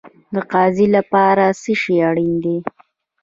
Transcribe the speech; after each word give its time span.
د 0.33 0.35
قاضي 0.51 0.87
لپاره 0.95 1.45
څه 1.61 1.73
شی 1.81 1.95
اړین 2.09 2.33
دی؟ 2.43 2.57